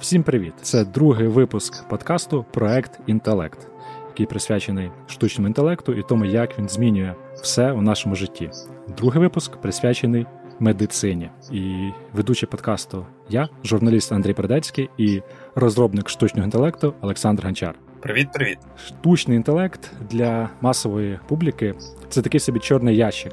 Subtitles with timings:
[0.00, 0.52] Всім привіт!
[0.62, 3.68] Це другий випуск подкасту Проект Інтелект,
[4.08, 8.50] який присвячений штучному інтелекту і тому, як він змінює все у нашому житті.
[8.96, 10.26] Другий випуск присвячений
[10.60, 11.30] медицині.
[11.52, 15.22] І ведучий подкасту я, журналіст Андрій Передецький і
[15.54, 17.74] розробник штучного інтелекту Олександр Гончар.
[18.00, 18.58] Привіт, привіт.
[18.86, 21.74] Штучний інтелект для масової публіки
[22.08, 23.32] це такий собі чорний ящик.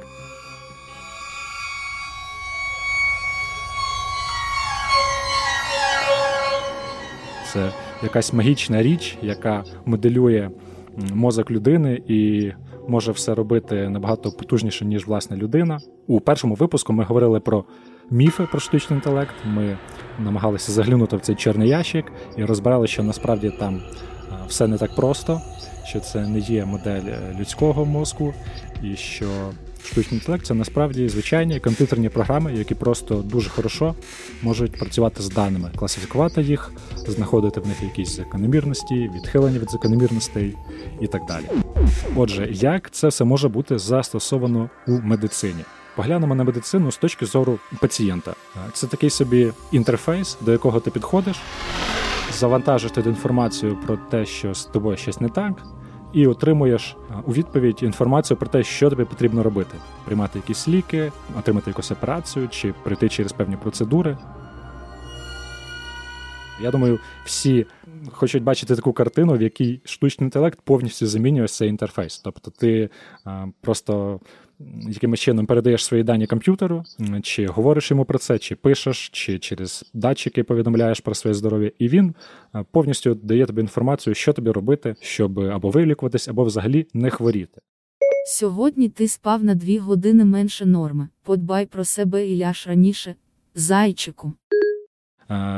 [7.58, 7.72] Це
[8.04, 10.50] якась магічна річ, яка моделює
[11.14, 12.52] мозок людини і
[12.88, 15.80] може все робити набагато потужніше, ніж власна людина.
[16.08, 17.66] У першому випуску ми говорили про
[18.12, 19.36] міфи про штучний інтелект.
[19.46, 19.78] Ми
[20.20, 23.82] намагалися заглянути в цей чорний ящик і розбирали, що насправді там
[24.48, 25.42] все не так просто,
[25.90, 28.34] що це не є модель е, людського мозку,
[28.84, 29.26] і що
[29.84, 33.96] штучний інтелект це насправді звичайні комп'ютерні програми, які просто дуже хорошо
[34.42, 36.72] можуть працювати з даними, класифікувати їх,
[37.08, 40.56] знаходити в них якісь закономірності, відхилення від закономірностей
[41.02, 41.46] і так далі.
[42.16, 45.64] Отже, як це все може бути застосовано у медицині?
[45.96, 48.34] Поглянемо на медицину з точки зору пацієнта.
[48.74, 51.38] Це такий собі інтерфейс, до якого ти підходиш,
[52.34, 55.54] завантажиш туди інформацію про те, що з тобою щось не так,
[56.14, 61.70] і отримуєш у відповідь інформацію про те, що тобі потрібно робити: приймати якісь ліки, отримати
[61.70, 64.18] якусь операцію чи пройти через певні процедури.
[66.62, 67.66] Я думаю, всі
[68.12, 72.20] хочуть бачити таку картину, в якій штучний інтелект повністю замінює цей інтерфейс.
[72.20, 72.90] Тобто ти
[73.26, 74.20] а, просто
[74.90, 76.84] якимось чином передаєш свої дані комп'ютеру,
[77.24, 81.88] чи говориш йому про це, чи пишеш, чи через датчики повідомляєш про своє здоров'я, і
[81.88, 82.16] він
[82.72, 87.62] повністю дає тобі інформацію, що тобі робити, щоб або вилікуватись, або взагалі не хворіти.
[88.28, 91.08] Сьогодні ти спав на дві години менше норми.
[91.24, 93.16] Подбай про себе і ляж раніше,
[93.56, 94.34] зайчику.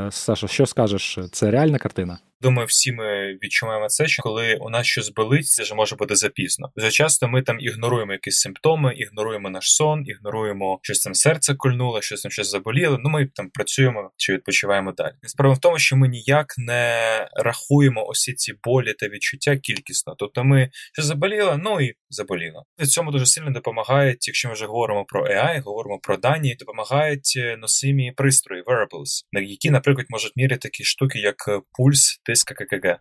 [0.10, 1.20] Саша, що скажеш?
[1.32, 2.20] Це реальна картина?
[2.42, 6.16] Думаю, всі ми відчуваємо це, що коли у нас щось болить, це вже може бути
[6.16, 6.72] запізно.
[6.76, 12.02] Дуже часто ми там ігноруємо якісь симптоми, ігноруємо наш сон, ігноруємо щось там серце кольнуло,
[12.02, 12.98] щось там щось заболіло.
[13.04, 15.14] Ну ми там працюємо чи відпочиваємо далі.
[15.24, 20.16] Справа в тому, що ми ніяк не рахуємо усі ці болі та відчуття кількісно.
[20.18, 22.66] Тобто, ми що заболіло, ну і заболіло.
[22.78, 27.34] В цьому дуже сильно допомагають, якщо ми вже говоримо про AI, говоримо про дані, допомагають
[27.38, 33.00] е, носимі пристрої, wearables, які, наприклад, можуть міряти такі штуки, як е, пульс тиск ККГ.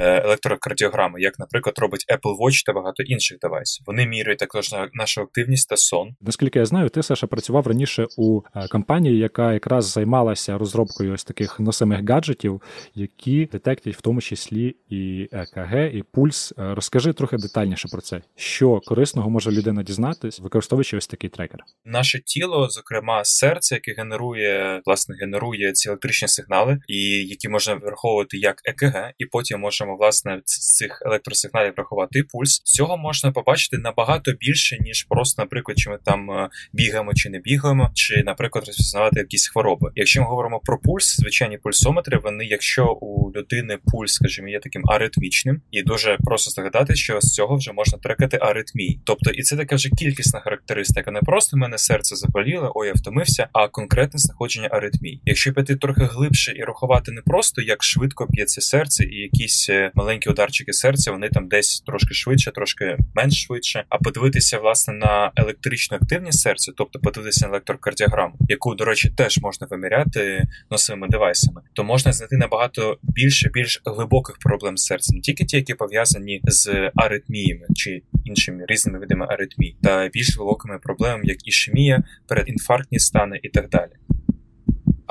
[0.00, 3.84] Е, електрокардіограми, як, наприклад, робить Apple Watch та багато інших девайсів.
[3.86, 6.08] Вони міряють також нашу активність та сон.
[6.20, 11.24] Наскільки я знаю, ти Саша працював раніше у е, компанії, яка якраз займалася розробкою ось
[11.24, 12.62] таких носимих гаджетів,
[12.94, 16.54] які детектять в тому числі і ЕКГ, і пульс.
[16.58, 21.60] Е, розкажи трохи детальніше про це, що корисного може людина дізнатись, використовуючи ось такий трекер.
[21.84, 26.96] Наше тіло, зокрема, серце, яке генерує власне генерує ці електричні сигнали, і
[27.26, 32.62] які можна враховувати як ЕКГ, і потім можемо можемо власне цих електросигналів рахувати пульс.
[32.64, 37.38] Цього можна побачити набагато більше, ніж просто, наприклад, чи ми там е, бігаємо чи не
[37.38, 39.90] бігаємо, чи, наприклад, розпізнавати якісь хвороби.
[39.94, 44.82] Якщо ми говоримо про пульс, звичайні пульсометри, вони, якщо у людини пульс, скажімо, є таким
[44.86, 49.00] аритмічним, і дуже просто здогадати, що з цього вже можна трекати аритмії.
[49.04, 51.10] Тобто, і це така вже кількісна характеристика.
[51.10, 55.20] Не просто мене серце заболіло, ой, я втомився, а конкретне знаходження аритмій.
[55.24, 60.30] Якщо піти трохи глибше і рахувати не просто як швидко б'ється серце і якісь маленькі
[60.30, 63.84] ударчики серця, вони там десь трошки швидше, трошки менш швидше.
[63.88, 69.38] А подивитися власне на електричну активність серця, тобто подивитися на електрокардіограму, яку, до речі, теж
[69.38, 75.44] можна виміряти носовими девайсами, то можна знайти набагато більше, більш глибоких проблем з серцем, тільки
[75.44, 81.48] ті, які пов'язані з аритміями чи іншими різними видами аритмій, та більш глибокими проблемами, як
[81.48, 83.90] ішемія, передінфарктні стани і так далі.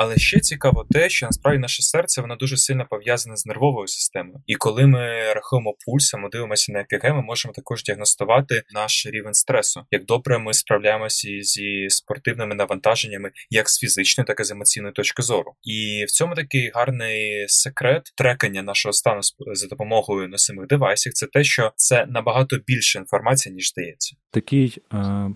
[0.01, 4.43] Але ще цікаво те, що насправді наше серце воно дуже сильно пов'язане з нервовою системою.
[4.47, 9.33] І коли ми рахуємо пульс, ми дивимося на ЕКГ, ми можемо також діагностувати наш рівень
[9.33, 9.85] стресу.
[9.91, 15.21] Як добре ми справляємося зі спортивними навантаженнями, як з фізичної, так і з емоційної точки
[15.21, 15.53] зору.
[15.63, 19.21] І в цьому такий гарний секрет трекання нашого стану
[19.53, 21.13] за допомогою носимих девайсів.
[21.13, 24.15] Це те, що це набагато більше інформації ніж здається.
[24.31, 25.31] Такий е,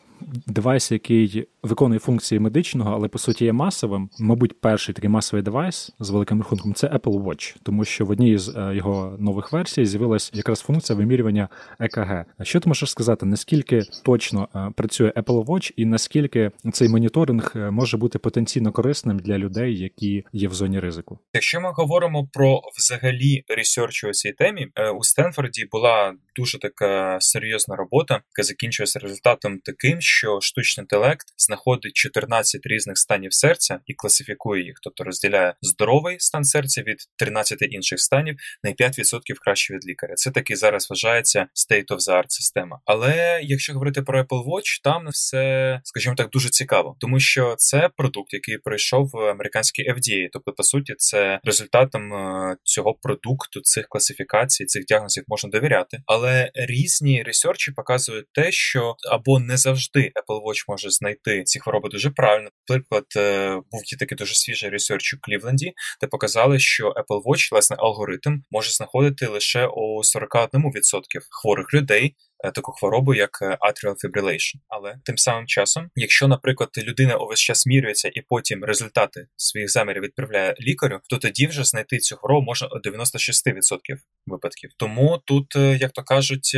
[0.48, 4.10] девайс, який виконує функції медичного, але по суті є масовим.
[4.20, 8.38] Мабуть, перший такий масовий девайс з великим рахунком це Apple Watch, тому що в одній
[8.38, 11.50] з е, його нових версій з'явилась якраз функція вимірювання
[11.80, 12.26] ЕКГ.
[12.42, 17.72] Що ти можеш сказати, наскільки точно е, працює Apple Watch і наскільки цей моніторинг е,
[17.72, 21.20] може бути потенційно корисним для людей, які є в зоні ризику?
[21.34, 24.68] Якщо ми говоримо про взагалі research у цій темі,
[25.00, 31.94] у Стенфорді була дуже така серйозна робота, яка закінчується результатом таким, що штучний інтелект знаходить
[31.94, 38.00] 14 різних станів серця і класифікує їх, тобто розділяє здоровий стан серця від 13 інших
[38.00, 40.14] станів на 5% краще від лікаря.
[40.16, 42.80] Це таки зараз вважається state of the art система.
[42.86, 47.90] Але якщо говорити про Apple Watch, там все, скажімо так, дуже цікаво, тому що це
[47.98, 53.88] продукт, який пройшов в американський FDA, тобто по суті, це результатом е, цього продукту, цих
[53.88, 55.98] класифікацій, цих діагнозів можна довіряти.
[56.06, 56.23] Але
[56.54, 61.90] різні research і показують те, що або не завжди Apple Watch може знайти ці хвороби
[61.90, 62.50] дуже правильно.
[62.70, 67.52] Наприклад, е, був є такий дуже свіжий research у Клівленді, де показали, що Apple Watch,
[67.52, 72.16] власне, алгоритм може знаходити лише у 41% хворих людей
[72.52, 74.56] таку хворобу, як е, atrial fibrillation.
[74.68, 80.04] Але тим самим часом, якщо, наприклад, людина увесь час мірюється і потім результати своїх замірів
[80.04, 84.70] відправляє лікарю, то тоді вже знайти цю хворобу можна у 96% випадків.
[84.78, 86.58] Тому тут, е, як то кажуть,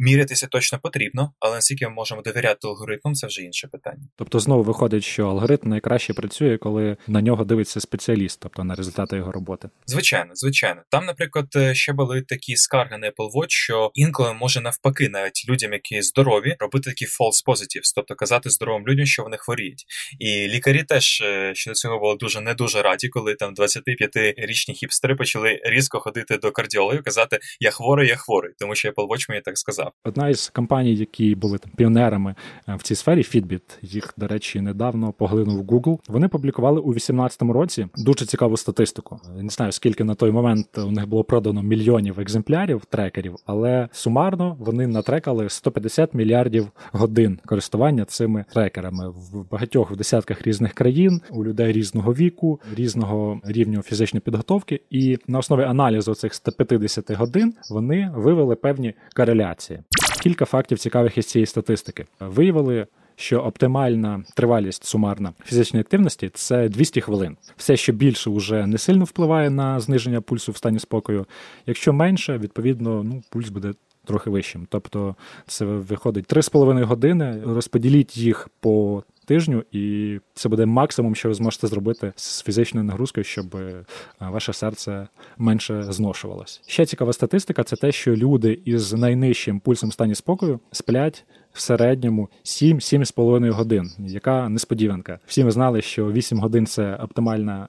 [0.00, 4.08] мірятися точно потрібно, але наскільки ми можемо довіряти алгоритмам, це вже інше питання.
[4.16, 9.16] Тобто, знову виходить, що алгоритм найкраще працює, коли на нього дивиться спеціаліст, тобто на результати
[9.16, 9.68] його роботи.
[9.86, 10.82] Звичайно, звичайно.
[10.90, 15.72] Там, наприклад, ще були такі скарги на Apple Watch, що інколи може навпаки навіть людям,
[15.72, 19.84] які здорові, робити такі false positives, тобто казати здоровим людям, що вони хворіють.
[20.18, 25.14] І лікарі теж е, щодо цього були дуже не дуже раді, коли там 25-річні хіпстери
[25.14, 29.42] почали різко ходити до кардіологів, казати Я хворий, я хворий, тому що Apple Watch мені
[29.42, 29.92] так сказав.
[30.04, 32.34] Одна із компаній, які були там піонерами
[32.68, 35.98] е, в цій сфері, Fitbit, їх, до речі, недавно поглинув Google.
[36.08, 39.20] Вони публікували у 2018 році дуже цікаву статистику.
[39.36, 44.56] Не знаю, скільки на той момент у них було продано мільйонів екземплярів трекерів, але сумарно
[44.60, 51.20] вони на натрекали 150 мільярдів годин користування цими трекерами в багатьох в десятках різних країн,
[51.30, 54.80] у людей різного віку, різного рівня фізичної підготовки.
[54.90, 59.78] І на основі аналізу цих 150 годин вони вивели певні кореляції.
[60.22, 62.86] Кілька фактів цікавих із цієї статистики виявили.
[63.16, 67.36] Що оптимальна тривалість сумарна фізичної активності це 200 хвилин.
[67.56, 71.26] Все, що більше, вже не сильно впливає на зниження пульсу в стані спокою.
[71.66, 73.72] Якщо менше, відповідно, ну пульс буде
[74.04, 74.66] трохи вищим.
[74.70, 75.16] Тобто
[75.46, 77.42] це виходить 3,5 години.
[77.46, 83.24] Розподіліть їх по тижню, і це буде максимум, що ви зможете зробити з фізичною нагрузкою,
[83.24, 83.84] щоб е,
[84.20, 85.08] ваше серце
[85.38, 86.62] менше зношувалось.
[86.66, 91.24] Ще цікава статистика це те, що люди із найнижчим пульсом стані спокою сплять
[91.54, 93.90] в середньому 7-7,5 годин.
[93.98, 95.18] Яка несподіванка?
[95.26, 97.68] Всі ми знали, що 8 годин це оптимальна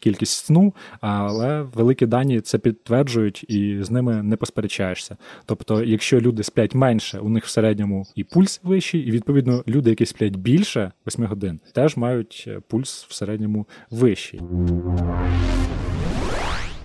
[0.00, 5.16] кількість сну, але великі дані це підтверджують і з ними не посперечаєшся.
[5.46, 9.90] Тобто, якщо люди сплять менше, у них в середньому і пульс вищий, і відповідно люди,
[9.90, 14.40] які сплять більше 8 годин, теж мають е, пульс в середньому вищий.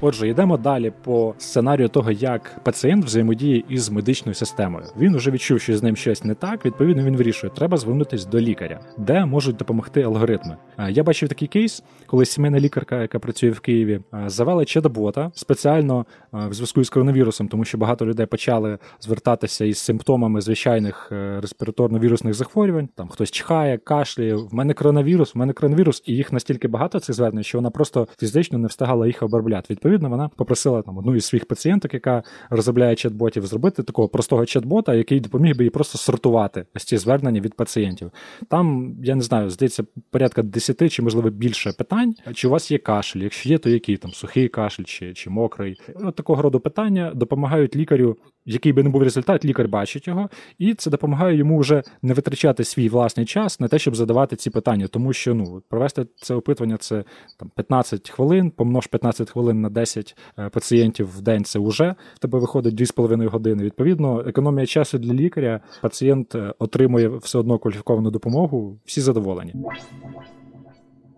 [0.02, 4.86] Отже, йдемо далі по сценарію того, як пацієнт взаємодіє із медичною системою.
[5.00, 6.66] Він уже відчув, що з ним щось не так.
[6.66, 10.58] Відповідно, він вирішує, треба звернутися до лікаря, де можуть допомогти алгоритми.
[10.90, 16.54] Я бачив такий кейс, коли сімейна лікарка, яка працює в Києві, завела чат-бота спеціально в
[16.54, 22.90] зв'язку з коронавірусом, тому що багато людей почали звертатися із симптомами звичайних е, респіраторно-вірусних захворювань.
[22.96, 24.36] Там хтось чхає, кашляє.
[24.36, 28.08] В мене коронавірус, в мене коронавірус, і їх настільки багато цих звернень, що вона просто
[28.20, 32.96] фізично не встигала їх обробляти відповідно, вона попросила там одну із своїх пацієнток, яка розробляє
[32.96, 37.54] чат-ботів, зробити такого простого чат-бота, який допоміг би їй просто сортувати ось ці звернення від
[37.54, 38.12] пацієнтів.
[38.50, 42.16] Там я не знаю, здається, порядка 10 чи можливо більше питань.
[42.34, 43.20] Чи у вас є кашель?
[43.20, 45.82] Якщо є, то який там сухий кашель чи чи мокрий?
[45.96, 48.18] От такого роду питання допомагають лікарю,
[48.48, 52.64] який би не був результат, лікар бачить його, і це допомагає йому вже не витрачати
[52.64, 56.78] свій власний час на те, щоб задавати ці питання, тому що ну провести це опитування
[56.78, 57.04] це
[57.40, 61.44] там 15 хвилин, помнож 15 хвилин на 10 е, пацієнтів в день.
[61.44, 63.64] Це вже в тебе виходить 2,5 години.
[63.64, 65.62] Відповідно, економія часу для лікаря.
[65.82, 68.80] Пацієнт е, отримує все одно кваліфіковану допомогу.
[68.86, 69.54] Всі задоволені.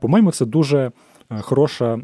[0.02, 0.92] По-моєму, це дуже
[1.30, 2.00] хороша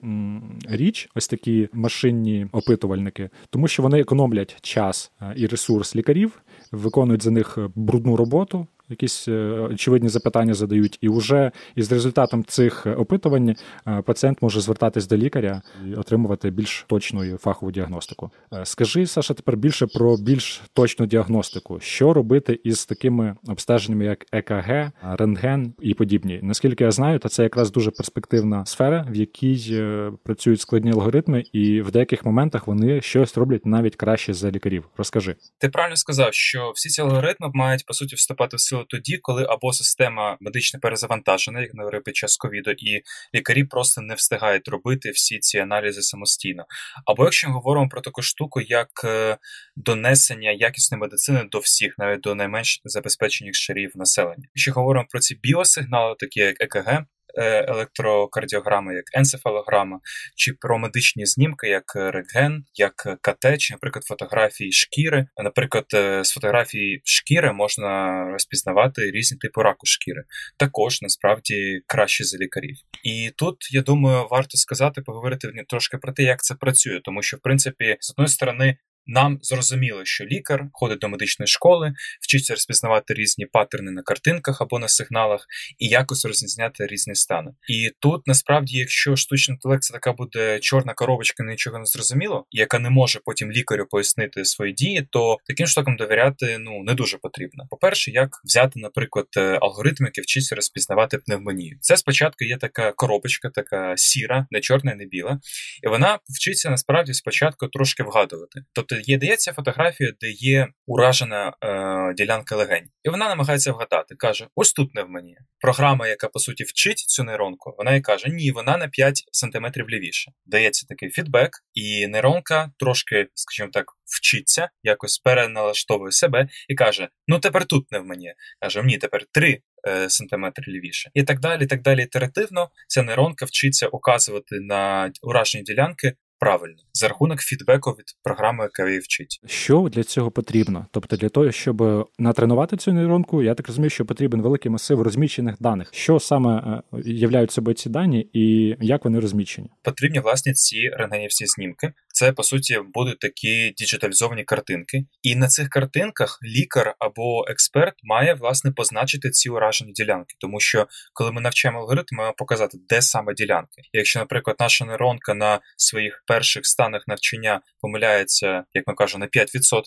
[0.69, 6.41] річ, ось такі машинні опитувальники, тому що вони економлять час е, і ресурс лікарів,
[6.71, 9.31] виконують за них е, брудну роботу якісь е,
[9.71, 13.55] очевидні запитання задають, і вже із результатом цих опитувань
[13.87, 18.31] е, пацієнт може звертатись до лікаря і отримувати більш точну фахову діагностику.
[18.53, 24.25] Е, скажи, Саша, тепер більше про більш точну діагностику, що робити із такими обстеженнями, як
[24.31, 26.39] ЕКГ, рентген і подібні.
[26.43, 29.83] Наскільки я знаю, то це якраз дуже перспективна сфера, в якій
[30.23, 34.89] працюють складні алгоритми, і в деяких моментах вони щось роблять навіть краще за лікарів.
[34.97, 38.85] Розкажи, ти правильно сказав, що всі ці алгоритми мають по суті вступати в силу що
[38.89, 43.01] тоді, коли або система медична перезавантажена, як говорив під час ковіду, і
[43.35, 46.65] лікарі просто не встигають робити всі ці аналізи самостійно.
[47.05, 49.37] Або якщо ми говоримо про таку штуку, як е,
[49.75, 54.47] донесення якісної медицини до всіх, навіть до найменш забезпечених шарів населення.
[54.55, 57.05] Якщо говоримо про ці біосигнали, такі як ЕКГ,
[57.37, 59.99] Е, електрокардіограма, як енцефалограма,
[60.35, 65.27] чи про медичні знімки, як рентген, як КТ, чи, наприклад, фотографії шкіри.
[65.43, 70.23] Наприклад, е, з фотографії шкіри можна розпізнавати різні типи раку шкіри.
[70.57, 72.75] Також насправді краще за лікарів.
[73.03, 77.37] І тут я думаю, варто сказати, поговорити трошки про те, як це працює, тому що
[77.37, 78.77] в принципі з одної сторони
[79.07, 84.79] нам зрозуміло, що лікар ходить до медичної школи, вчиться розпізнавати різні паттерни на картинках або
[84.79, 85.45] на сигналах
[85.79, 87.51] і якось розрізняти різні стани.
[87.69, 92.79] І тут насправді, якщо штучний інтелект це така буде чорна коробочка, нічого не зрозуміло, яка
[92.79, 97.63] не може потім лікарю пояснити свої дії, то таким штукам довіряти ну не дуже потрібно.
[97.69, 101.77] По перше, як взяти, наприклад, е, алгоритм, який вчиться розпізнавати пневмонію.
[101.81, 105.39] Це спочатку є така коробочка, така сіра, не чорна, не біла,
[105.83, 112.55] і вона вчиться насправді спочатку трошки вгадувати, тобто дається фотографія, де є уражена е, ділянка
[112.55, 114.15] легень, і вона намагається вгадати.
[114.15, 115.37] каже: ось тут пневмонія.
[115.59, 119.89] Програма, яка по суті вчить цю нейронку, вона і каже: Ні, вона на 5 сантиметрів
[119.89, 120.31] лівіше.
[120.45, 127.39] Дається такий фідбек, і нейронка трошки, скажімо так, вчиться, якось переналаштовує себе і каже: Ну
[127.39, 128.33] тепер тут пневмонія.
[128.61, 131.09] Каже: Ні, тепер 3 е, сантиметри лівіше.
[131.13, 132.03] І так далі, так далі.
[132.03, 136.13] Ітеративно ця нейронка вчиться указувати на уражені ділянки
[136.45, 139.39] правильно за рахунок фідбеку від програми, яка її вчить.
[139.45, 140.85] Що для цього потрібно?
[140.91, 145.55] Тобто для того, щоб натренувати цю нейронку, я так розумію, що потрібен великий масив розміщених
[145.59, 145.89] даних.
[145.93, 149.69] Що саме е, являють собою ці дані, і як вони розміщені?
[149.83, 151.93] Потрібні власне ці рентгенівські знімки.
[152.15, 158.33] Це по суті будуть такі діджиталізовані картинки, і на цих картинках лікар або експерт має
[158.33, 163.33] власне позначити ці уражені ділянки, тому що коли ми навчаємо алгоритм, маємо показати, де саме
[163.33, 163.81] ділянки.
[163.93, 169.81] Якщо, наприклад, наша нейронка на своїх перших станах навчання помиляється, як ми кажемо, на 5%,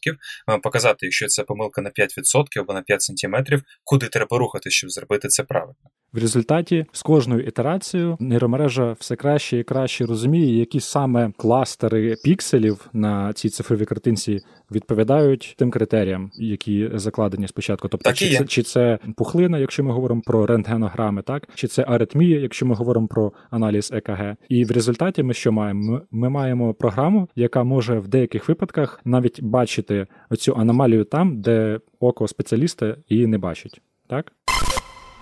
[0.46, 3.36] маємо показати, якщо це помилка на 5% або на 5 см,
[3.84, 5.74] куди треба рухати, щоб зробити це правильно.
[6.12, 12.88] В результаті з кожною ітерацією нейромережа все краще і краще розуміє, які саме кластери пікселів
[12.92, 14.40] на цій цифровій картинці
[14.72, 17.88] відповідають тим критеріям, які закладені спочатку.
[17.88, 22.40] Тобто, чи це, чи це пухлина, якщо ми говоримо про рентгенограми, так чи це аритмія,
[22.40, 24.36] якщо ми говоримо про аналіз ЕКГ.
[24.48, 25.92] І в результаті ми що маємо?
[25.92, 31.80] Ми, ми маємо програму, яка може в деяких випадках навіть бачити оцю аномалію там, де
[32.00, 33.80] око спеціаліста її не бачить.
[34.08, 34.32] Так.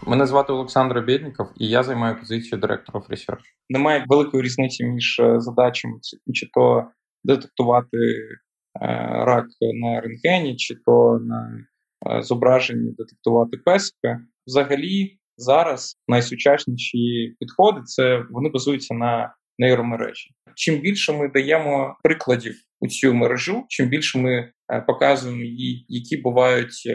[0.02, 3.40] Мене звати Олександр Бєдніков, і я займаю позицію директора Research.
[3.70, 5.94] Немає великої різниці між е, задачами,
[6.34, 6.84] чи то
[7.24, 8.86] детектувати е,
[9.24, 11.66] рак на рентгені, чи то на
[12.10, 14.20] е, зображенні детектувати песика.
[14.46, 20.30] Взагалі, зараз найсучасніші підходи це вони базуються на нейромережі.
[20.54, 24.52] Чим більше ми даємо прикладів у цю мережу, чим більше ми
[24.86, 26.88] показуємо їй, які бувають,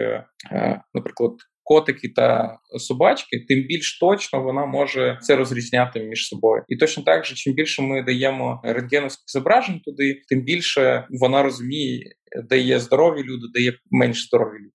[0.93, 1.31] наприклад,
[1.63, 6.63] котики та собачки, тим більш точно вона може це розрізняти між собою.
[6.67, 12.11] І точно так же, чим більше ми даємо рентгеновських зображень туди, тим більше вона розуміє,
[12.49, 14.71] де є здорові люди, де є менш здорові люди.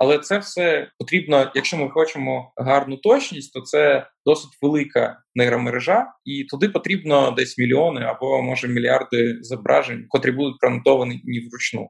[0.00, 6.44] Але це все потрібно, якщо ми хочемо гарну точність, то це досить велика нейромережа, і
[6.44, 11.88] туди потрібно десь мільйони або може мільярди зображень, котрі будуть пронотовані вручну.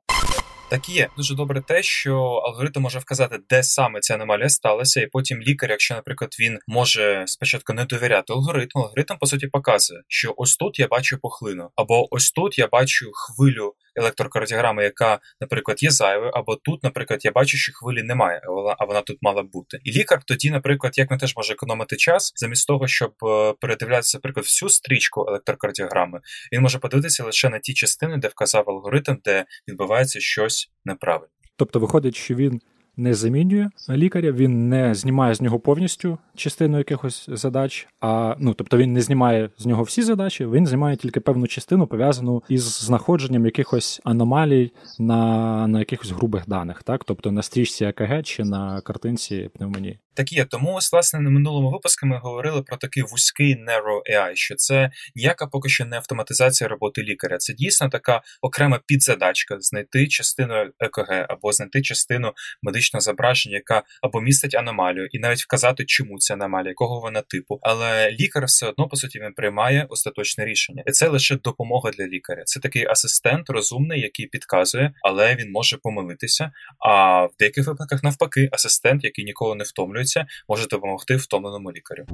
[0.70, 5.06] Так є дуже добре те, що алгоритм може вказати, де саме ця аномалія сталася, і
[5.06, 10.34] потім лікар, якщо, наприклад, він може спочатку не довіряти алгоритму, алгоритм по суті показує, що
[10.36, 15.90] ось тут я бачу похлину, або ось тут я бачу хвилю електрокардіограми, яка, наприклад, є
[15.90, 18.40] зайвою, або тут, наприклад, я бачу, що хвилі немає,
[18.78, 19.78] а вона тут мала бути.
[19.84, 24.18] І лікар тоді, наприклад, як він теж може економити час, замість того, щоб е, передивлятися,
[24.18, 26.20] наприклад, всю стрічку електрокардіограми,
[26.52, 31.29] він може подивитися лише на ті частини, де вказав алгоритм, де відбувається щось неправильно.
[31.57, 32.61] Тобто виходить, що він
[32.97, 38.76] не замінює лікаря, він не знімає з нього повністю частину якихось задач, а ну тобто
[38.76, 43.45] він не знімає з нього всі задачі, він знімає тільки певну частину пов'язану із знаходженням
[43.45, 49.50] якихось аномалій на на якихось грубих даних, так тобто на стрічці АКГ чи на картинці
[49.55, 49.99] пневмонії.
[50.20, 50.44] Так є.
[50.44, 54.90] Тому ось власне на минулому випуску ми говорили про такий вузький narrow AI, що це
[55.14, 57.38] ніяка поки що не автоматизація роботи лікаря.
[57.38, 64.20] Це дійсно така окрема підзадачка знайти частину ЕКГ або знайти частину медичного зображення, яка або
[64.20, 67.58] містить аномалію, і навіть вказати, чому це аномалія, якого вона типу.
[67.62, 72.06] Але лікар все одно по суті він приймає остаточне рішення, і це лише допомога для
[72.06, 72.42] лікаря.
[72.44, 76.52] Це такий асистент розумний, який підказує, але він може помилитися.
[76.78, 80.10] А в деяких випадках навпаки, асистент, який ніколи не втомлюється,
[80.49, 82.05] може допомогти втомленому лікарю.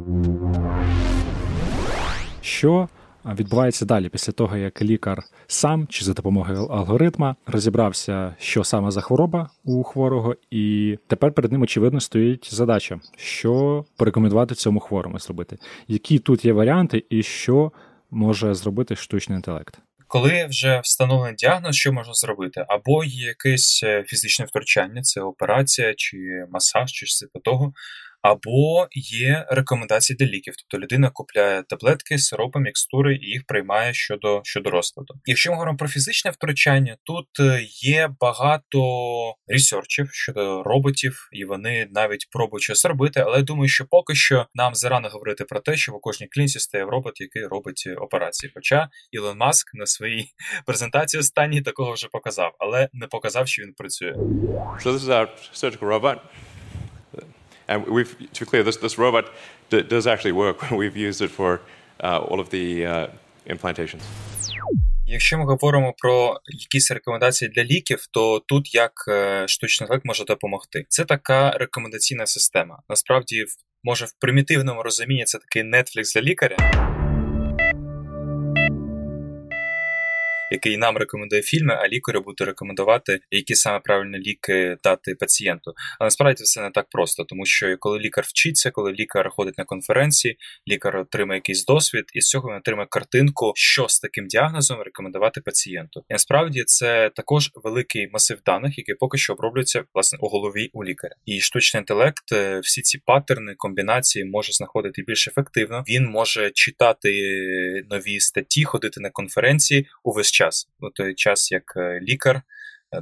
[2.40, 2.88] Що
[3.34, 9.00] відбувається далі після того, як лікар сам чи за допомогою алгоритма розібрався, що саме за
[9.00, 15.58] хвороба у хворого, і тепер перед ним очевидно стоїть задача, що порекомендувати цьому хворому зробити,
[15.88, 17.72] які тут є варіанти, і що
[18.10, 19.78] може зробити штучний інтелект.
[20.08, 22.64] Коли вже встановлений діагноз, що можна зробити?
[22.68, 26.16] Або є якесь е, фізичне втручання, це операція, чи
[26.50, 27.72] масаж, чи все по того,
[28.26, 30.54] або є рекомендації для ліків.
[30.56, 35.14] Тобто людина купляє таблетки, сиропи, мікстури і їх приймає щодо щодо розкладу.
[35.24, 38.80] Якщо ми говоримо про фізичне втручання, тут е, є багато
[39.46, 43.20] ресерчів щодо роботів, і вони навіть пробують щось робити.
[43.20, 46.60] Але я думаю, що поки що нам зарано говорити про те, що в кожній клініці
[46.60, 48.52] стає робот, який робить операції.
[48.54, 50.28] Хоча Ілон Маск на своїй
[50.66, 54.12] презентації останній такого вже показав, але не показав, що він працює.
[54.12, 56.18] So this is our surgical robot.
[57.68, 59.24] And we've, to be clear, this, this robot
[59.70, 60.58] d- does actually work.
[60.70, 61.60] We've used it for
[62.00, 63.08] uh, all of the uh,
[63.46, 64.02] implantations.
[65.08, 70.24] Якщо ми говоримо про якісь рекомендації для ліків, то тут як е, штучний інтелект може
[70.24, 70.86] допомогти.
[70.88, 72.82] Це така рекомендаційна система.
[72.88, 73.44] Насправді,
[73.84, 76.56] може в примітивному розумінні це такий Netflix для лікаря.
[80.50, 85.72] Який нам рекомендує фільми, а лікарю буде рекомендувати, які саме правильні ліки дати пацієнту.
[85.98, 89.64] Але насправді це не так просто, тому що коли лікар вчиться, коли лікар ходить на
[89.64, 90.36] конференції,
[90.68, 95.40] лікар отримає якийсь досвід, і з цього він отримає картинку, що з таким діагнозом рекомендувати
[95.40, 96.00] пацієнту.
[96.08, 100.84] І насправді це також великий масив даних, який поки що оброблюється власне у голові у
[100.84, 101.14] лікаря.
[101.26, 105.84] І штучний інтелект, е, всі ці паттерни, комбінації може знаходити більш ефективно.
[105.88, 107.10] Він може читати
[107.90, 112.42] нові статті, ходити на конференції увесь час, у той час як е, лікар е,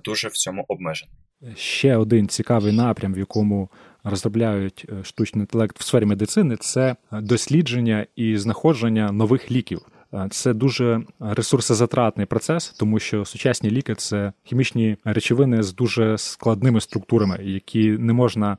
[0.05, 1.14] дуже в цьому обмежений.
[1.57, 3.71] Ще один цікавий напрям, в якому
[4.05, 9.81] розробляють е, штучний інтелект в сфері медицини, це дослідження і знаходження нових ліків.
[10.30, 17.38] Це дуже ресурсозатратний процес, тому що сучасні ліки це хімічні речовини з дуже складними структурами,
[17.42, 18.59] які не можна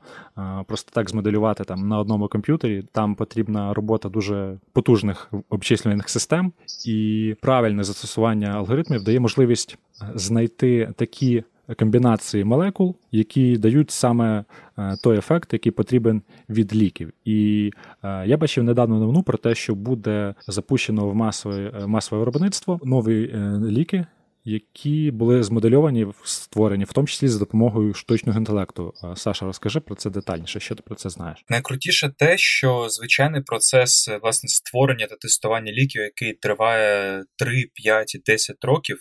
[0.66, 2.84] просто так змоделювати там на одному комп'ютері.
[2.92, 6.52] Там потрібна робота дуже потужних обчислювальних систем,
[6.86, 9.78] і правильне застосування алгоритмів дає можливість
[10.14, 14.44] знайти такі комбінації молекул, які дають саме
[14.78, 17.12] е, той ефект, який потрібен від ліків.
[17.24, 17.70] І
[18.02, 22.80] е, я бачив недавно новину про те, що буде запущено в масове е, масове виробництво
[22.84, 23.34] нові
[23.70, 24.06] ліки.
[24.48, 28.94] Які були змодельовані створені, в тому числі за допомогою штучного інтелекту.
[29.16, 30.60] Саша, розкажи про це детальніше.
[30.60, 31.44] Що ти про це знаєш?
[31.48, 38.64] Найкрутіше те, що звичайний процес власне створення та тестування ліків, який триває 3, 5, 10
[38.64, 38.98] років,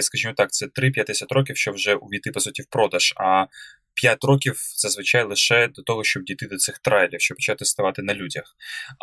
[0.00, 3.14] скажімо так, це 3-50 років, що вже увійти по суті в продаж.
[3.16, 3.46] А
[3.94, 8.14] 5 років зазвичай лише до того, щоб дійти до цих трайлів, щоб почати ставати на
[8.14, 8.44] людях.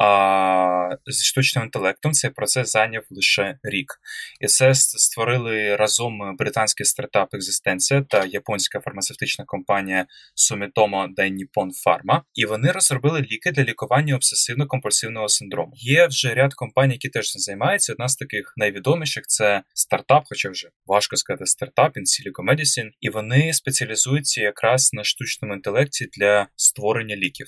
[0.03, 3.99] А зі штучним інтелектом цей процес зайняв лише рік.
[4.41, 12.21] І це створили разом британський стартап Екзистенція та японська фармацевтична компанія Sumitomo Dainippon Pharma.
[12.33, 15.71] І вони розробили ліки для лікування обсесивно-компульсивного синдрому.
[15.75, 17.93] Є вже ряд компаній, які теж цим займаються.
[17.93, 23.53] Одна з таких найвідоміших це стартап, хоча вже важко сказати стартап Insilico Medicine, і вони
[23.53, 27.47] спеціалізуються якраз час на штучному інтелекті для створення ліків.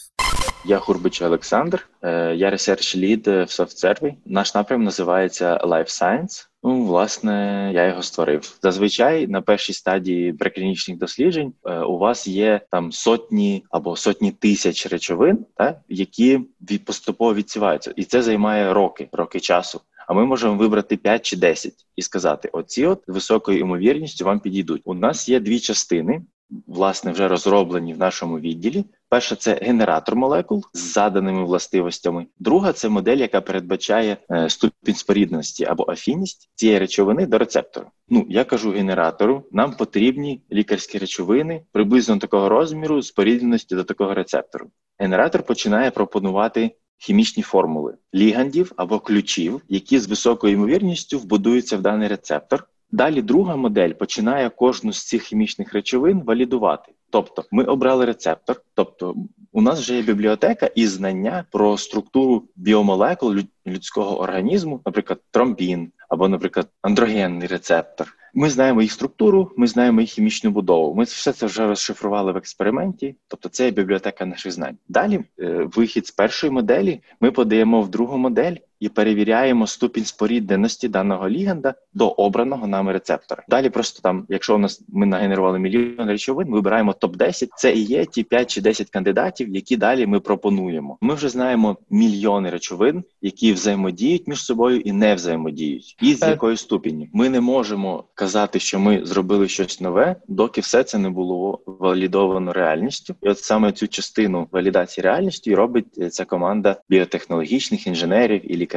[0.66, 4.14] Я Гурбич Олександр, е, я research lead в SoftServe.
[4.26, 6.48] Наш напрям називається Life Science.
[6.64, 8.58] Ну, власне, я його створив.
[8.62, 14.88] Зазвичай на першій стадії преклінічних досліджень е, у вас є там сотні або сотні тисяч
[14.88, 16.40] речовин, та які
[16.86, 19.82] поступово відсіваються, і це займає роки, роки часу.
[20.08, 24.82] А ми можемо вибрати 5 чи 10 і сказати: оці от високою ймовірністю вам підійдуть.
[24.86, 26.22] У нас є дві частини
[26.68, 28.86] власне вже розроблені в нашому відділі.
[29.10, 32.26] Перша це генератор молекул з заданими властивостями.
[32.40, 37.88] Друга це модель, яка передбачає е, ступінь спорідності або афінність цієї речовини до рецептору.
[38.10, 44.68] Ну я кажу генератору, нам потрібні лікарські речовини приблизно такого розміру спорідненості до такого рецептору.
[45.00, 46.72] Генератор починає пропонувати.
[46.98, 53.56] Хімічні формули лігандів або ключів, які з високою ймовірністю вбудуються в даний рецептор, Далі друга
[53.56, 56.92] модель починає кожну з цих хімічних речовин валідувати.
[57.10, 59.16] Тобто, ми обрали рецептор, тобто
[59.52, 63.36] у нас вже є бібліотека і знання про структуру біомолекул
[63.68, 68.08] людського організму, наприклад, тромбін або, наприклад, андрогенний рецептор.
[68.34, 70.96] Ми знаємо їх структуру, ми знаємо їх хімічну будову.
[70.96, 74.78] Ми все це вже розшифрували в експерименті, тобто це є бібліотека наших знань.
[74.90, 80.88] Далі е, вихід з першої моделі ми подаємо в другу модель і перевіряємо ступінь спорідненості
[80.88, 83.44] даного ліганда до обраного нами рецептора.
[83.50, 87.74] Далі просто там, якщо у нас ми нагенерували мільйон речовин, ми вибираємо топ 10 Це
[87.74, 90.98] і є ті 5 чи 10 кандидатів, які далі ми пропонуємо.
[91.02, 96.58] Ми вже знаємо мільйони речовин, які взаємодіють між собою і не взаємодіють, і з якою
[96.58, 101.60] ступінню ми не можемо казати, що ми зробили щось нове, доки все це не було
[101.66, 103.16] валідовано реальністю.
[103.22, 108.73] І от саме цю частину валідації реальністю робить ця команда біотехнологічних інженерів і лікарів.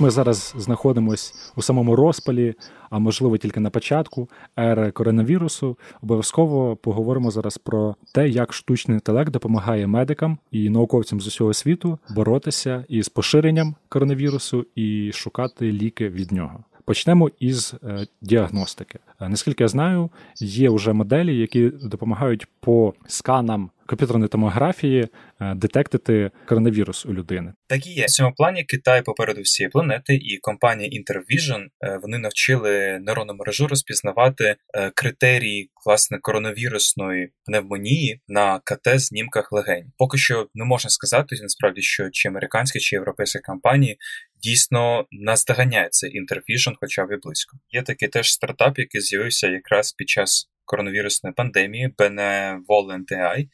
[0.00, 2.54] Ми зараз знаходимося у самому розпалі,
[2.90, 5.78] а можливо тільки на початку ери коронавірусу.
[6.02, 11.98] Обов'язково поговоримо зараз про те, як штучний інтелект допомагає медикам і науковцям з усього світу
[12.10, 16.64] боротися із поширенням коронавірусу і шукати ліки від нього.
[16.86, 18.98] Почнемо із е, діагностики.
[19.20, 25.08] Е, наскільки я знаю, є вже моделі, які допомагають по сканам комп'ютерної томографії
[25.40, 27.52] е, детектити коронавірус у людини.
[27.66, 31.66] Так і є в цьому плані Китай попереду всієї планети, і компанія Intervision
[32.02, 34.56] вони навчили нейронну мережу розпізнавати
[34.94, 39.92] критерії власне коронавірусної пневмонії на КТ знімках легень.
[39.98, 43.98] Поки що не можна сказати насправді, що чи американські чи європейські компанії
[44.42, 47.58] дійсно наздоганяє цей Intervision, хоча б і близько.
[47.70, 53.48] Є такий теж стартап, який з'явився якраз під час коронавірусної пандемії, Benevolent AI.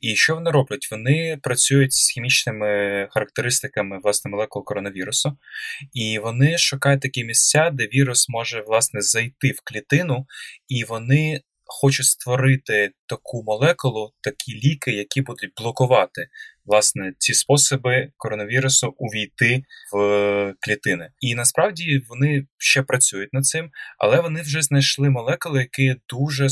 [0.00, 0.88] І що вони роблять?
[0.90, 2.68] Вони працюють з хімічними
[3.10, 5.38] характеристиками власне молекул коронавірусу,
[5.92, 10.26] і вони шукають такі місця, де вірус може власне зайти в клітину,
[10.68, 16.28] і вони хочуть створити таку молекулу, такі ліки, які будуть блокувати
[16.68, 19.62] власне ці способи коронавірусу увійти
[19.94, 21.10] в клітини.
[21.20, 26.48] І насправді вони ще працюють над цим, але вони вже знайшли молекули, які дуже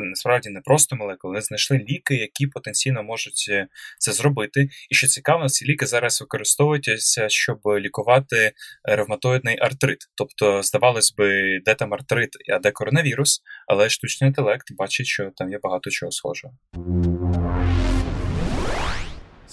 [0.00, 3.66] насправді не просто молекули, вони знайшли ліки, які потенційно можуть е,
[3.98, 4.68] це зробити.
[4.90, 8.52] І що цікаво, ці ліки зараз використовуються, щоб лікувати
[8.84, 9.98] ревматоїдний артрит.
[10.14, 15.50] Тобто, здавалось би, де там артрит, а де коронавірус, але штучний інтелект бачить, що там
[15.50, 16.54] є багато чого схожого.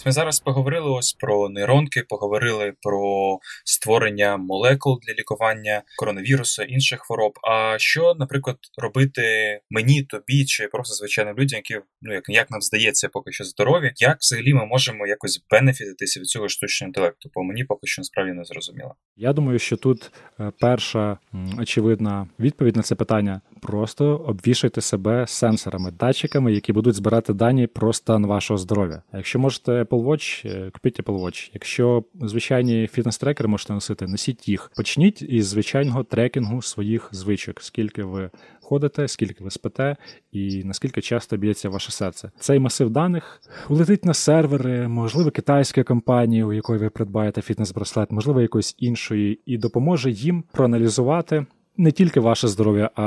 [0.05, 7.33] Ми зараз поговорили ось про нейронки, поговорили про створення молекул для лікування коронавірусу, інших хвороб.
[7.43, 9.21] А що, наприклад, робити
[9.69, 13.91] мені, тобі чи просто звичайним людям, які ну як як нам здається, поки що здорові,
[13.95, 17.29] як взагалі ми можемо якось бенефітитися від цього штучного інтелекту?
[17.33, 18.95] Бо мені поки що насправді не зрозуміло.
[19.15, 21.17] Я думаю, що тут е, перша
[21.59, 27.93] очевидна відповідь на це питання: просто обвішайте себе сенсорами, датчиками, які будуть збирати дані про
[27.93, 29.01] стан вашого здоров'я.
[29.13, 31.49] Якщо можете Apple Watch, е, купіть Apple Watch.
[31.54, 34.71] Якщо звичайні фітнес-трекери можете носити, носіть їх.
[34.75, 38.30] Почніть із звичайного трекінгу своїх звичок, скільки ви
[38.62, 39.95] ходите, скільки ви спите,
[40.32, 42.32] і наскільки часто б'ється ваше серце.
[42.39, 48.41] Цей масив даних улетить на сервери, можливо, китайської компанії, у якої ви придбаєте фітнес-браслет, можливо,
[48.41, 51.45] якоїсь іншої, і допоможе їм проаналізувати
[51.79, 53.03] не тільки ваше здоров'я, а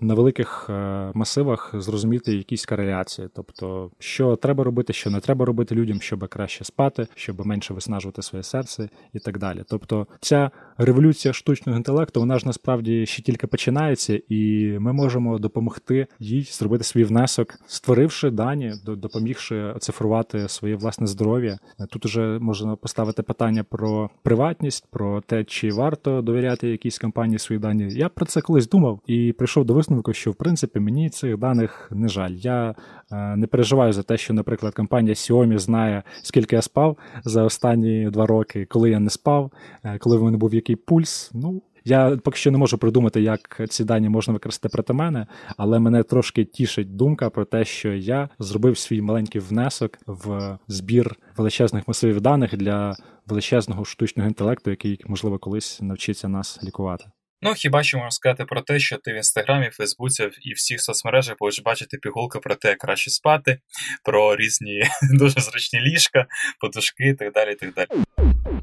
[0.00, 0.72] на великих е,
[1.14, 3.28] масивах зрозуміти якісь кореляції.
[3.34, 8.22] Тобто, що треба робити, що не треба робити людям, щоб краще спати, щоб менше виснажувати
[8.22, 9.62] своє серце і так далі.
[9.68, 16.06] Тобто, ця революція штучного інтелекту, вона ж насправді ще тільки починається, і ми можемо допомогти
[16.18, 21.58] їй зробити свій внесок, створивши дані, допомігши оцифрувати своє власне здоров'я.
[21.90, 27.60] Тут уже можна поставити питання про приватність, про те, чи варто довіряти якійсь компанії свої
[27.60, 27.88] дані.
[27.90, 31.88] Я про це колись думав і прийшов до висновку, що в принципі мені цих даних
[31.94, 32.30] не жаль.
[32.30, 32.74] Я
[33.12, 38.10] е, не переживаю за те, що, наприклад, компанія Xiaomi знає, скільки я спав за останні
[38.10, 39.52] два роки, коли я не спав,
[39.84, 41.30] е, коли в мене був який пульс.
[41.34, 41.62] Ну.
[41.84, 46.02] Я поки що не можу придумати, як ці дані можна використати проти мене, але мене
[46.02, 52.20] трошки тішить думка про те, що я зробив свій маленький внесок в збір величезних масивів
[52.20, 52.96] даних для
[53.26, 57.04] величезного штучного інтелекту, який можливо колись навчиться нас лікувати.
[57.44, 61.36] Ну, хіба що можна сказати про те, що ти в інстаграмі, Фейсбуці і всіх соцмережах
[61.38, 63.58] будеш бачити пігулки про те, як краще спати,
[64.04, 66.26] про різні дуже зручні ліжка,
[66.60, 67.52] подушки і так далі.
[67.52, 67.88] і так далі.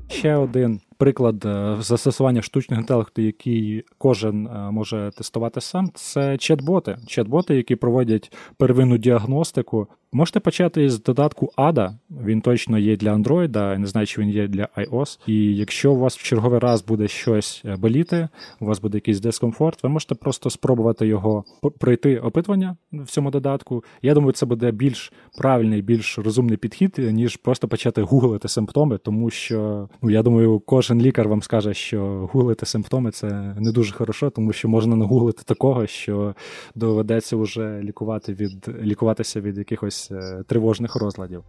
[0.10, 6.98] Ще один приклад е, застосування штучного інтелекту, який кожен е, може тестувати сам, це чат-боти.
[7.08, 9.88] Чат-боти, які проводять первинну діагностику.
[10.12, 11.92] Можете почати з додатку ADA,
[12.26, 15.20] він точно є для Android, я не знаю, чи він є для iOS.
[15.28, 19.20] І якщо у вас в черговий раз буде щось е, боліти, у вас буде якийсь
[19.20, 21.44] дискомфорт, ви можете просто спробувати його
[21.80, 23.84] пройти опитування в цьому додатку.
[24.02, 29.30] Я думаю, це буде більш правильний, більш розумний підхід, ніж просто почати гуглити симптоми, тому
[29.30, 33.28] що ну я думаю, кожен лікар вам скаже, що гуглити симптоми це
[33.60, 36.36] не дуже хорошо, тому що можна нагуглити такого, що
[36.76, 41.44] доведеться вже лікувати від лікуватися від якихось е, тривожних розладів.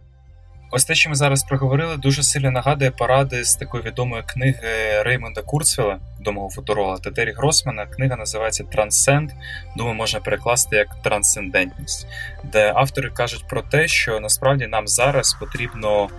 [0.73, 5.41] Ось те, що ми зараз проговорили, дуже сильно нагадує поради з такої відомої книги Реймонда
[5.41, 7.85] Курцвіла, відомого футуролога та Террі Гросмана.
[7.85, 9.31] Книга називається Трансценд.
[9.77, 12.07] Думаю, можна перекласти як трансцендентність,
[12.51, 16.09] де автори кажуть про те, що насправді нам зараз потрібно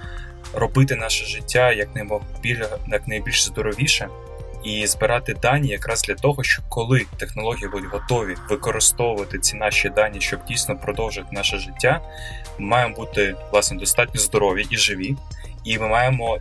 [0.54, 1.88] робити наше життя як
[3.08, 4.08] найбільш здоровіше
[4.64, 10.20] і збирати дані якраз для того, щоб коли технології будуть готові використовувати ці наші дані,
[10.20, 12.00] щоб дійсно продовжити наше життя,
[12.58, 15.16] ми маємо бути власне достатньо здорові і живі,
[15.64, 16.38] і ми маємо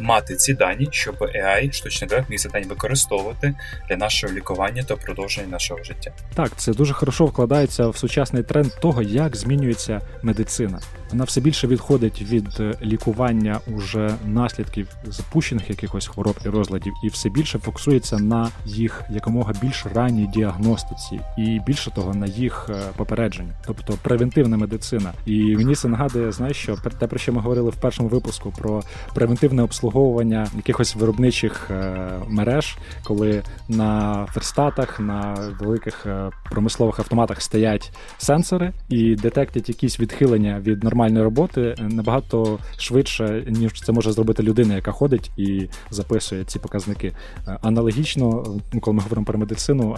[0.00, 3.54] мати ці дані, щоб AI, штучний інтелект, міг ці дані використовувати
[3.88, 6.12] для нашого лікування та продовження нашого життя.
[6.34, 10.80] Так, це дуже хорошо вкладається в сучасний тренд того, як змінюється медицина.
[11.10, 17.08] Вона все більше відходить від е, лікування уже наслідків запущених якихось хвороб і розладів, і
[17.08, 22.74] все більше фокусується на їх якомога більш ранній діагностиці, і більше того на їх е,
[22.96, 25.12] попередженні, тобто превентивна медицина.
[25.26, 28.82] І мені це нагадує, знаєш, що те, про що ми говорили в першому випуску про
[29.14, 37.92] превентивне обслуговування якихось виробничих е, мереж, коли на ферстатах, на великих е, промислових автоматах стоять
[38.18, 44.74] сенсори і детектять якісь відхилення від нормальної роботи набагато швидше, ніж це може зробити людина,
[44.74, 47.12] яка ходить і записує ці показники.
[47.48, 49.96] Е, аналогічно, ну, коли ми говоримо про медицину,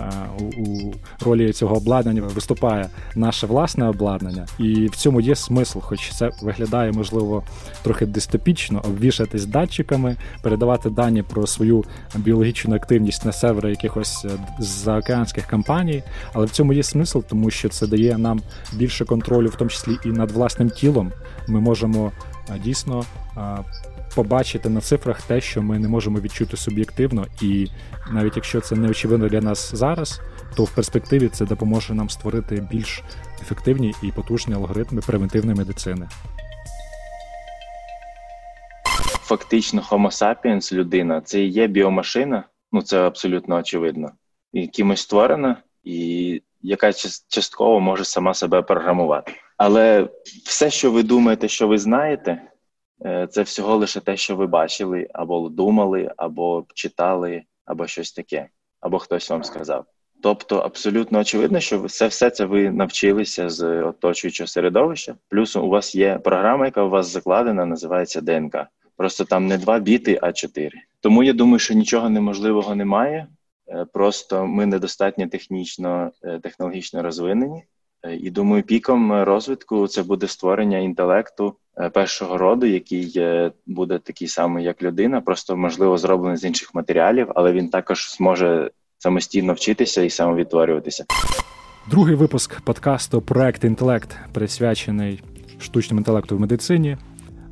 [0.57, 0.93] у
[1.25, 6.93] ролі цього обладнання виступає наше власне обладнання, і в цьому є смисл, хоч це виглядає
[6.93, 7.43] можливо
[7.83, 8.54] трохи дистопічно,
[8.85, 11.85] обвішатись датчиками, передавати дані про свою
[12.17, 16.03] біологічну активність на сервери якихось е, заокеанських компаній.
[16.33, 18.41] Але в цьому є смисл, тому що це дає нам
[18.73, 21.13] більше контролю, в тому числі і над власним тілом.
[21.49, 22.13] Ми можемо
[22.51, 23.05] е, дійсно.
[23.37, 23.59] Е,
[24.15, 27.69] побачити на цифрах те, що ми не можемо відчути суб'єктивно, і
[28.11, 30.21] навіть якщо це не очевидно для нас зараз,
[30.57, 33.03] то в перспективі це допоможе нам створити більш
[33.43, 36.09] ефективні і потужні алгоритми превентивної медицини
[39.25, 44.11] фактично Homo sapiens, людина, це і є біомашина, ну це абсолютно очевидно,
[44.53, 46.93] і кимось створена, і яка
[47.29, 49.33] частково може сама себе програмувати.
[49.57, 50.09] Але
[50.45, 52.43] все, що ви думаєте, що ви знаєте,
[53.07, 58.49] е, це всього лише те, що ви бачили, або думали, або читали, або щось таке,
[58.81, 59.85] або хтось вам сказав.
[60.23, 65.15] Тобто абсолютно очевидно, що все все це ви навчилися з оточуючого середовища.
[65.29, 68.57] Плюс у вас є програма, яка у вас закладена, називається ДНК.
[68.97, 70.79] Просто там не два біти, а чотири.
[71.01, 73.27] Тому я думаю, що нічого неможливого немає.
[73.69, 77.65] Е, просто ми недостатньо технічно, е, технологічно розвинені.
[78.03, 81.55] Е, і думаю, піком розвитку це буде створення інтелекту
[81.93, 83.23] першого роду, який
[83.67, 88.71] буде такий самий, як людина, просто можливо зроблений з інших матеріалів, але він також зможе
[88.99, 91.05] самостійно вчитися і самовідтворюватися.
[91.91, 95.23] Другий випуск подкасту Проект інтелект присвячений
[95.59, 96.97] штучному інтелекту в медицині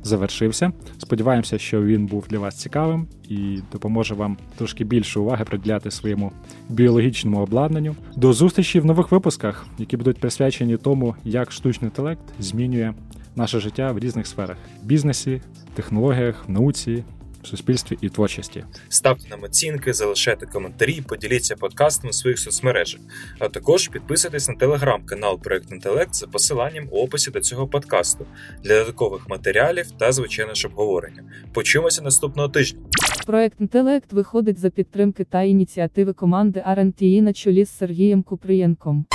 [0.03, 0.71] завершився.
[0.97, 6.31] Сподіваємося, що він був для вас цікавим і допоможе вам трошки більше уваги приділяти своєму
[6.69, 7.95] біологічному обладнанню.
[8.15, 12.93] До зустрічі в нових випусках, які будуть присвячені тому, як штучний інтелект змінює
[13.35, 15.41] наше життя в різних сферах: бізнесі,
[15.73, 17.03] технологіях, науці
[17.43, 18.65] в суспільстві і творчості.
[18.89, 23.01] Ставте нам оцінки, залишайте коментарі, поділіться подкастом у своїх соцмережах.
[23.39, 28.25] А також підписуйтесь на телеграм-канал Проект Інтелект за посиланням у описі до цього подкасту
[28.63, 31.23] для додаткових матеріалів та звичайно ж обговорення.
[31.53, 32.79] Почуємося наступного тижня.
[33.25, 39.05] Проект інтелект виходить за підтримки та ініціативи команди RNTI на чолі з Сергієм Купрієнком.